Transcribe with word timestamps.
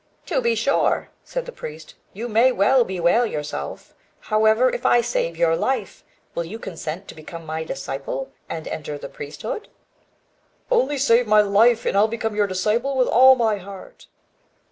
"To 0.25 0.41
be 0.41 0.55
sure," 0.55 1.11
said 1.23 1.45
the 1.45 1.51
priest, 1.51 1.93
"you 2.11 2.27
may 2.27 2.51
well 2.51 2.83
bewail 2.83 3.23
yourself; 3.23 3.93
however, 4.19 4.67
if 4.71 4.83
I 4.83 4.99
save 5.01 5.37
your 5.37 5.55
life, 5.55 6.03
will 6.33 6.43
you 6.43 6.57
consent 6.57 7.07
to 7.09 7.13
become 7.13 7.45
my 7.45 7.63
disciple, 7.63 8.31
and 8.49 8.67
enter 8.67 8.97
the 8.97 9.07
priesthood?" 9.09 9.67
"Only 10.71 10.97
save 10.97 11.27
my 11.27 11.41
life, 11.41 11.85
and 11.85 11.95
I'll 11.95 12.07
become 12.07 12.33
your 12.35 12.47
disciple 12.47 12.97
with 12.97 13.09
all 13.09 13.35
my 13.35 13.57
heart." 13.57 14.07